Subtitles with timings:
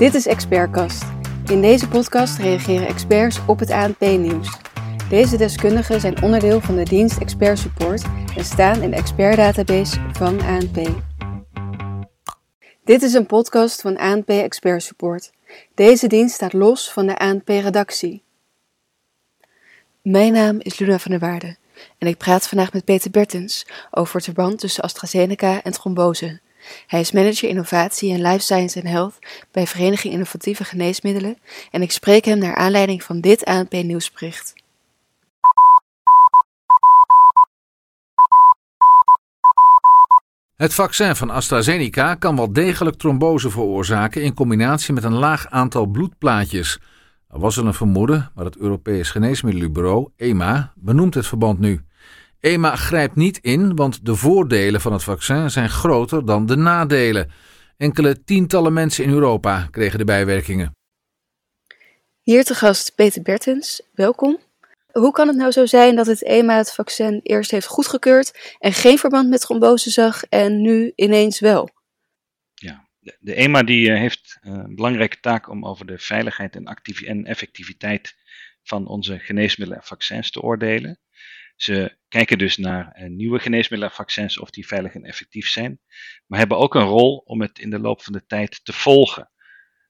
[0.00, 1.04] Dit is Expertcast.
[1.46, 4.58] In deze podcast reageren experts op het ANP-nieuws.
[5.08, 8.02] Deze deskundigen zijn onderdeel van de dienst Expert Support
[8.36, 10.76] en staan in de expertdatabase van ANP.
[12.84, 15.32] Dit is een podcast van ANP Expert Support.
[15.74, 18.22] Deze dienst staat los van de ANP-redactie.
[20.02, 21.56] Mijn naam is Luna van der Waarde
[21.98, 26.40] en ik praat vandaag met Peter Bertens over het verband tussen AstraZeneca en trombose.
[26.86, 29.18] Hij is manager innovatie en life science en health
[29.50, 31.38] bij Vereniging Innovatieve Geneesmiddelen
[31.70, 34.52] en ik spreek hem naar aanleiding van dit ANP nieuwsbericht.
[40.60, 45.86] Het vaccin van AstraZeneca kan wel degelijk trombose veroorzaken in combinatie met een laag aantal
[45.86, 46.78] bloedplaatjes.
[47.28, 51.80] Er was al een vermoeden, maar het Europees Geneesmiddelenbureau, EMA, benoemt het verband nu.
[52.40, 57.30] EMA grijpt niet in, want de voordelen van het vaccin zijn groter dan de nadelen.
[57.76, 60.76] Enkele tientallen mensen in Europa kregen de bijwerkingen.
[62.22, 64.38] Hier te gast Peter Bertens, welkom.
[64.92, 68.72] Hoe kan het nou zo zijn dat het EMA het vaccin eerst heeft goedgekeurd en
[68.72, 71.70] geen verband met trombose zag en nu ineens wel?
[72.54, 76.64] Ja, de EMA die eh, heeft eh, een belangrijke taak om over de veiligheid en,
[77.06, 78.14] en effectiviteit
[78.62, 80.98] van onze geneesmiddelen en vaccins te oordelen.
[81.62, 85.80] Ze kijken dus naar uh, nieuwe geneesmiddelen en vaccins of die veilig en effectief zijn,
[86.26, 89.30] maar hebben ook een rol om het in de loop van de tijd te volgen.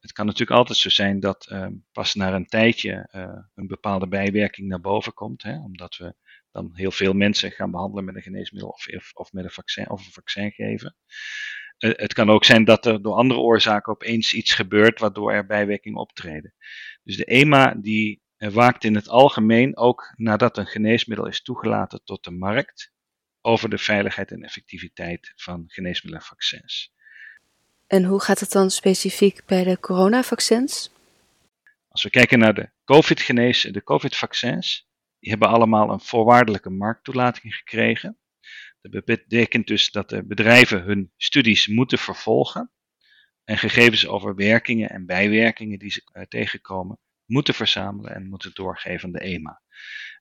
[0.00, 4.08] Het kan natuurlijk altijd zo zijn dat uh, pas na een tijdje uh, een bepaalde
[4.08, 6.14] bijwerking naar boven komt, hè, omdat we
[6.50, 10.06] dan heel veel mensen gaan behandelen met een geneesmiddel of, of met een vaccin of
[10.06, 10.96] een vaccin geven.
[11.78, 15.46] Uh, het kan ook zijn dat er door andere oorzaken opeens iets gebeurt waardoor er
[15.46, 16.54] bijwerkingen optreden.
[17.02, 22.24] Dus de EMA die waakt in het algemeen ook nadat een geneesmiddel is toegelaten tot
[22.24, 22.92] de markt
[23.40, 26.92] over de veiligheid en effectiviteit van geneesmiddelen en vaccins.
[27.86, 30.90] En hoe gaat het dan specifiek bij de coronavaccins?
[31.88, 34.88] Als we kijken naar de COVID-genees, de COVID-vaccins,
[35.18, 38.18] die hebben allemaal een voorwaardelijke markttoelating gekregen.
[38.80, 42.70] Dat betekent dus dat de bedrijven hun studies moeten vervolgen
[43.44, 49.04] en gegevens over werkingen en bijwerkingen die ze eh, tegenkomen, moeten verzamelen en moeten doorgeven
[49.04, 49.62] aan de EMA.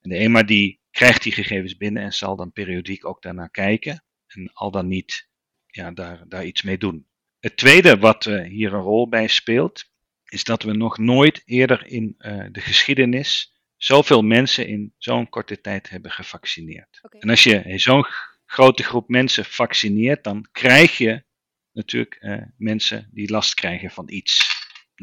[0.02, 4.04] En de EMA die krijgt die gegevens binnen en zal dan periodiek ook daarnaar kijken
[4.28, 5.30] en al dan niet
[5.68, 7.08] ja, daar, daar iets mee doen.
[7.40, 9.92] Het tweede wat uh, hier een rol bij speelt,
[10.26, 15.62] is dat we nog nooit eerder in uh, de geschiedenis zoveel mensen in zo'n korte
[15.62, 17.00] tijd hebben gevaccineerd.
[17.02, 17.20] Okay.
[17.22, 18.06] En als je zo'n
[18.46, 21.24] grote groep mensen vaccineert, dan krijg je
[21.72, 24.53] natuurlijk uh, mensen die last krijgen van iets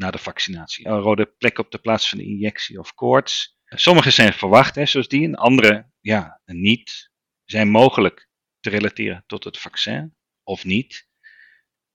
[0.01, 0.87] na de vaccinatie.
[0.87, 3.59] Een rode plek op de plaats van de injectie of koorts.
[3.65, 7.11] Sommige zijn verwacht, hè, zoals die, en andere ja, niet.
[7.45, 8.29] Zijn mogelijk
[8.59, 11.07] te relateren tot het vaccin of niet.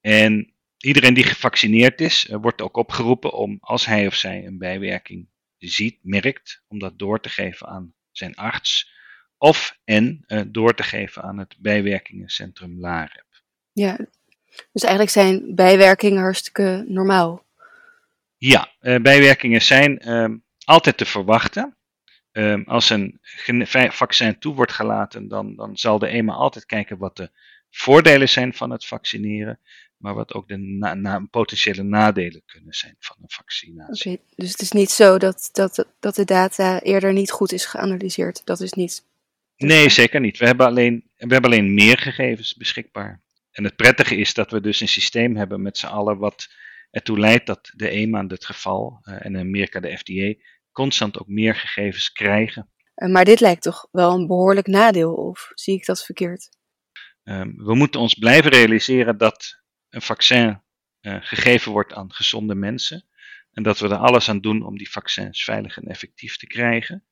[0.01, 5.29] En iedereen die gevaccineerd is, wordt ook opgeroepen om, als hij of zij een bijwerking
[5.59, 8.95] ziet, merkt, om dat door te geven aan zijn arts.
[9.39, 13.43] Of en uh, door te geven aan het bijwerkingencentrum LAREP.
[13.73, 13.97] Ja,
[14.73, 17.46] dus eigenlijk zijn bijwerkingen hartstikke normaal.
[18.47, 21.77] Ja, uh, bijwerkingen zijn uh, altijd te verwachten.
[22.33, 23.21] Ehm, als een
[23.91, 27.31] vaccin toe wordt gelaten, dan, dan zal de EMA altijd kijken wat de
[27.71, 29.61] voordelen zijn van het vaccineren
[29.97, 34.13] maar wat ook de na, na, potentiële nadelen kunnen zijn van een vaccinatie.
[34.13, 37.65] Okay, dus het is niet zo dat, dat, dat de data eerder niet goed is
[37.65, 38.43] geanalyseerd.
[38.45, 39.05] Dat is niet.
[39.57, 40.39] Nee, zeker niet.
[40.39, 43.21] We hebben, alleen, we hebben alleen meer gegevens beschikbaar.
[43.51, 46.49] En het prettige is dat we dus een systeem hebben met z'n allen wat
[46.91, 51.19] ertoe leidt dat de EMA in dit geval uh, en in Amerika de FDA constant
[51.19, 52.71] ook meer gegevens krijgen.
[52.97, 56.49] Uh, maar dit lijkt toch wel een behoorlijk nadeel, of zie ik dat verkeerd?
[57.25, 60.63] Um, we moeten ons blijven realiseren dat een vaccin
[61.01, 63.05] uh, gegeven wordt aan gezonde mensen.
[63.53, 67.05] En dat we er alles aan doen om die vaccins veilig en effectief te krijgen.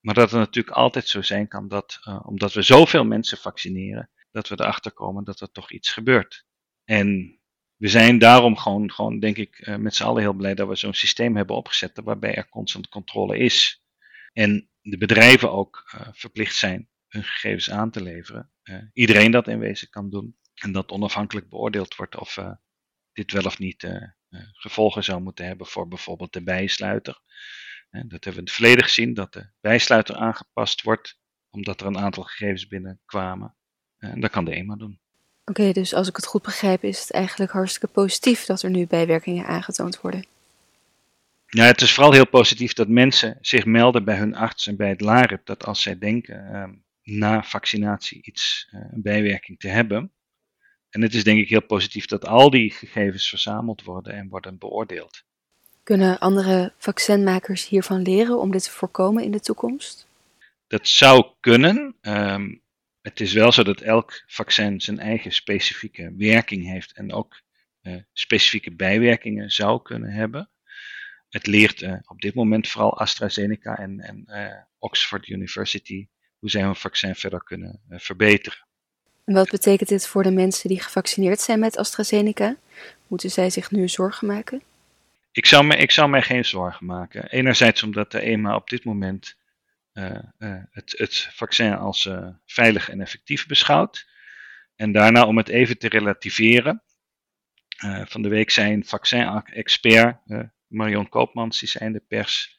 [0.00, 4.10] Maar dat het natuurlijk altijd zo zijn kan dat, uh, omdat we zoveel mensen vaccineren,
[4.30, 6.44] dat we erachter komen dat er toch iets gebeurt.
[6.84, 7.39] En
[7.80, 10.76] we zijn daarom gewoon, gewoon denk ik, uh, met z'n allen heel blij dat we
[10.76, 13.84] zo'n systeem hebben opgezet waarbij er constant controle is.
[14.32, 18.52] En de bedrijven ook verplicht zijn hun gegevens aan te leveren.
[18.92, 20.36] iedereen dat in wezen kan doen.
[20.54, 22.38] En dat onafhankelijk beoordeeld wordt of
[23.12, 24.08] dit wel of niet
[24.52, 27.20] gevolgen zou moeten hebben voor bijvoorbeeld de bijsluiter.
[27.90, 31.18] dat hebben we in het verleden gezien, dat de bijsluiter aangepast wordt
[31.50, 33.56] omdat er een aantal gegevens binnenkwamen.
[33.98, 35.00] en dat kan de EMA doen.
[35.50, 38.70] Oké, okay, dus als ik het goed begrijp, is het eigenlijk hartstikke positief dat er
[38.70, 40.24] nu bijwerkingen aangetoond worden.
[41.46, 44.88] Ja, het is vooral heel positief dat mensen zich melden bij hun arts en bij
[44.88, 50.12] het LAREP dat als zij denken na vaccinatie iets, een bijwerking te hebben,
[50.90, 54.58] en het is denk ik heel positief dat al die gegevens verzameld worden en worden
[54.58, 55.22] beoordeeld.
[55.82, 60.06] Kunnen andere vaccinmakers hiervan leren om dit te voorkomen in de toekomst?
[60.66, 61.94] Dat zou kunnen.
[62.00, 62.54] Ehm,
[63.02, 67.40] het is wel zo dat elk vaccin zijn eigen specifieke werking heeft en ook
[67.82, 70.50] uh, specifieke bijwerkingen zou kunnen hebben.
[71.28, 76.08] Het leert uh, op dit moment vooral AstraZeneca en, en uh, Oxford University
[76.38, 78.66] hoe zij hun vaccin verder kunnen verbeteren.
[79.24, 82.56] En wat betekent dit voor de mensen die gevaccineerd zijn met AstraZeneca?
[83.06, 84.62] Moeten zij zich nu zorgen maken?
[85.32, 87.28] Ik zou, me, ik zou mij geen zorgen maken.
[87.28, 89.36] Enerzijds omdat de EMA op dit moment
[90.70, 94.08] het, het, vaccin als uh, veilig en effectief beschouwt.
[94.76, 96.82] En daarna om het even te relativeren.
[98.04, 100.16] van de week zei een vaccin-expert,
[100.66, 102.58] Marion Koopmans, die zei in de pers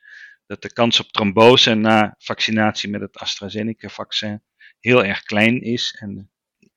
[0.52, 4.44] dat de kans op trombose na vaccinatie met het AstraZeneca-vaccin
[4.80, 5.98] heel erg klein is.
[6.00, 6.32] En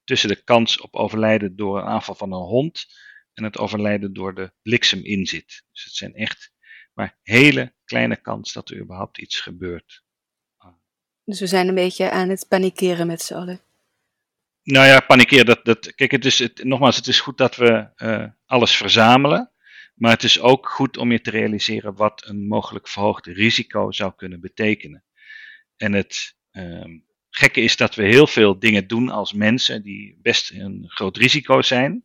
[0.04, 2.86] tussen de kans op overlijden door een aanval van een hond
[3.32, 5.64] en het overlijden door de bliksem in zit.
[5.72, 6.52] Dus het zijn echt
[6.92, 10.04] maar hele kleine kans dat er überhaupt iets gebeurt.
[11.24, 13.60] Dus we zijn een beetje aan het panikeren met z'n allen.
[14.62, 17.88] Nou ja, panikeren, dat, dat, kijk, het is, het, nogmaals, het is goed dat we
[17.96, 19.50] uh, alles verzamelen.
[19.94, 24.12] Maar het is ook goed om je te realiseren wat een mogelijk verhoogd risico zou
[24.16, 25.04] kunnen betekenen.
[25.76, 30.50] En het um, gekke is dat we heel veel dingen doen als mensen die best
[30.50, 32.04] een groot risico zijn.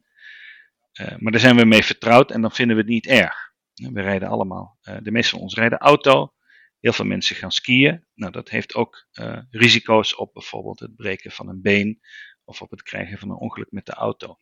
[1.01, 3.51] Uh, maar daar zijn we mee vertrouwd en dan vinden we het niet erg.
[3.73, 6.33] We rijden allemaal, uh, de meeste van ons rijden auto.
[6.79, 8.05] Heel veel mensen gaan skiën.
[8.13, 11.99] Nou, dat heeft ook uh, risico's op bijvoorbeeld het breken van een been
[12.43, 14.37] of op het krijgen van een ongeluk met de auto.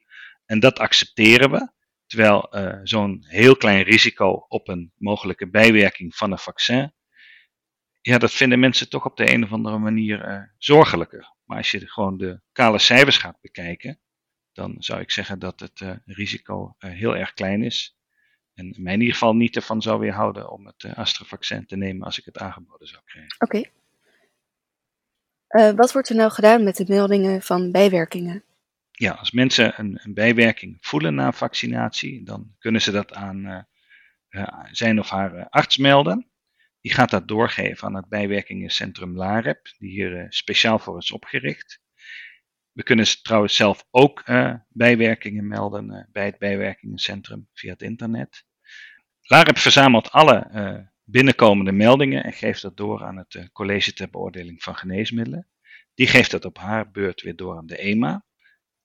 [0.46, 1.72] En dat accepteren we,
[2.06, 6.94] terwijl uh, zo'n heel klein risico op een mogelijke bijwerking van een vaccin,
[8.02, 11.36] ja, dat vinden mensen toch op de een of andere manier uh, zorgelijker.
[11.44, 14.00] Maar als je gewoon de kale cijfers gaat bekijken,
[14.54, 17.97] dan zou ik zeggen dat het risico heel erg klein is.
[18.58, 22.06] En mij in ieder geval niet ervan zou weerhouden om het uh, Astra-vaccin te nemen
[22.06, 23.36] als ik het aangeboden zou krijgen.
[23.40, 23.58] Oké.
[23.58, 23.72] Okay.
[25.70, 28.44] Uh, wat wordt er nou gedaan met de meldingen van bijwerkingen?
[28.92, 33.66] Ja, als mensen een, een bijwerking voelen na vaccinatie, dan kunnen ze dat aan
[34.30, 36.30] uh, zijn of haar arts melden.
[36.82, 41.82] Die gaat dat doorgeven aan het bijwerkingencentrum LAREP, die hier speciaal voor is opgericht.
[42.72, 44.24] We kunnen trouwens zelf ook
[44.70, 48.46] bijwerkingen melden bij het bijwerkingencentrum via het internet.
[49.30, 54.10] LAREP verzamelt alle uh, binnenkomende meldingen en geeft dat door aan het uh, College ter
[54.10, 55.48] Beoordeling van Geneesmiddelen.
[55.94, 58.26] Die geeft dat op haar beurt weer door aan de EMA.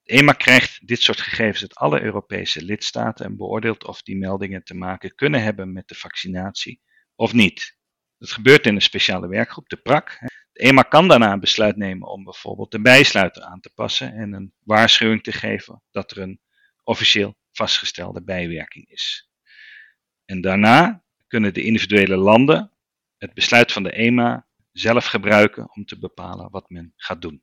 [0.03, 4.65] De EMA krijgt dit soort gegevens uit alle Europese lidstaten en beoordeelt of die meldingen
[4.65, 6.83] te maken kunnen hebben met de vaccinatie
[7.15, 7.79] of niet.
[8.19, 10.19] Dat gebeurt in een speciale werkgroep, de PRAC.
[10.53, 14.33] De EMA kan daarna een besluit nemen om bijvoorbeeld de bijsluiter aan te passen en
[14.33, 16.41] een waarschuwing te geven dat er een
[16.83, 19.32] officieel vastgestelde bijwerking is.
[20.25, 22.71] En daarna kunnen de individuele landen
[23.19, 27.43] het besluit van de EMA zelf gebruiken om te bepalen wat men gaat doen.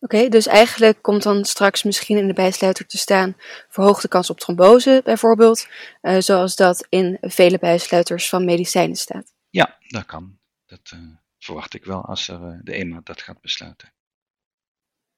[0.00, 3.36] Oké, okay, dus eigenlijk komt dan straks misschien in de bijsluiter te staan
[3.68, 5.68] verhoogde kans op trombose bijvoorbeeld,
[6.02, 9.34] uh, zoals dat in vele bijsluiters van medicijnen staat.
[9.50, 10.38] Ja, dat kan.
[10.66, 11.00] Dat uh,
[11.38, 13.92] verwacht ik wel als er, uh, de EMA dat gaat besluiten.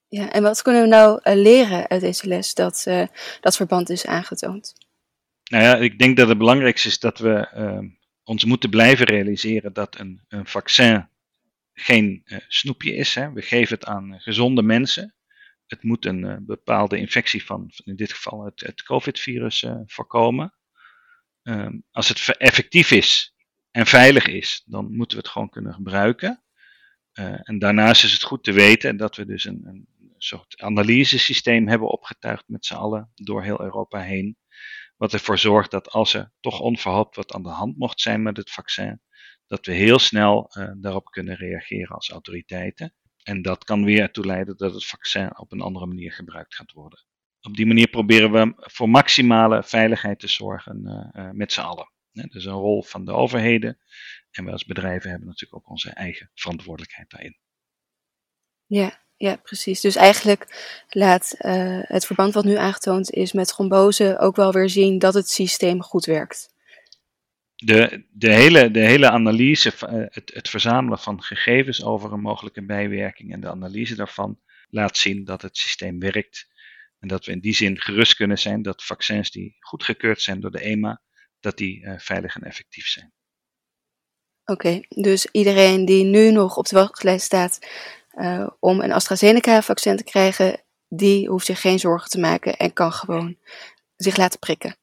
[0.09, 2.87] Ja, en wat kunnen we nou leren uit deze les dat
[3.41, 4.86] dat verband is aangetoond?
[5.51, 7.91] Nou ja, ik denk dat het belangrijkste is dat we uh,
[8.23, 11.09] ons moeten blijven realiseren dat een, een vaccin
[11.73, 13.15] geen uh, snoepje is.
[13.15, 13.33] Hè.
[13.33, 15.15] We geven het aan gezonde mensen.
[15.67, 20.55] Het moet een uh, bepaalde infectie van, in dit geval het, het COVID-virus, voorkomen.
[21.43, 23.35] Um, als het effectief is
[23.71, 26.45] en veilig is, dan moeten we het gewoon kunnen gebruiken.
[27.43, 31.89] en daarnaast is het goed te weten dat we dus een, een soort analysesysteem hebben
[31.89, 34.37] opgetuigd met z'n allen door heel Europa heen
[34.97, 38.37] wat ervoor zorgt dat als er toch onverhoopt wat aan de hand mocht zijn met
[38.37, 39.01] het vaccin,
[39.47, 42.95] dat we heel snel uh, daarop kunnen reageren als autoriteiten.
[43.23, 46.73] En dat kan weer ertoe leiden dat het vaccin op een andere manier gebruikt gaat
[46.73, 47.05] worden.
[47.41, 51.91] Op die manier proberen we voor maximale veiligheid te zorgen uh, uh, met z'n allen.
[52.13, 53.79] Is een rol van de overheden.
[54.31, 57.39] En wij als bedrijven hebben natuurlijk ook onze eigen verantwoordelijkheid daarin.
[58.67, 59.81] Ja, ja, precies.
[59.81, 60.47] Dus eigenlijk
[60.89, 65.15] laat uh, het verband wat nu aangetoond is met trombose ook wel weer zien dat
[65.15, 66.55] het systeem goed werkt.
[67.57, 69.73] De, de, hele, de hele analyse,
[70.11, 75.25] het, het verzamelen van gegevens over een mogelijke bijwerking en de analyse daarvan laat zien
[75.25, 76.49] dat het systeem werkt.
[76.99, 80.51] En dat we in die zin gerust kunnen zijn dat vaccins die goedgekeurd zijn door
[80.51, 81.03] de EMA,
[81.41, 83.13] dat die uh, veilig en effectief zijn.
[84.45, 87.59] Oké, okay, dus iedereen die nu nog op de wachtlijst staat,
[88.17, 92.93] uh, om een AstraZeneca-vaccin te krijgen, die hoeft zich geen zorgen te maken en kan
[92.93, 93.37] gewoon
[93.97, 94.77] zich laten prikken.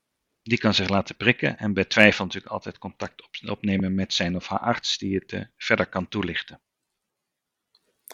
[0.44, 4.48] Die kan zich laten prikken en bij twijfel natuurlijk altijd contact opnemen met zijn of
[4.48, 6.60] haar arts die het uh, verder kan toelichten.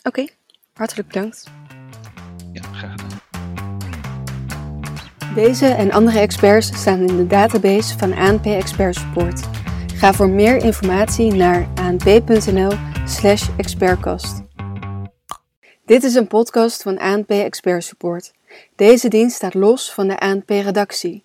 [0.04, 0.28] Oké,
[0.74, 1.52] hartelijk bedankt.
[2.54, 3.22] Ja, graag gedaan.
[5.36, 9.48] Deze en andere experts staan in de database van ANP Expert Support.
[9.96, 14.38] Ga voor meer informatie naar anp.nl/expertcast.
[15.89, 18.34] Dit is een podcast van ANP Expert Support.
[18.75, 21.24] Deze dienst staat los van de ANP-redactie.